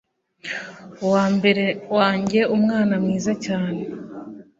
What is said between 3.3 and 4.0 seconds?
cyane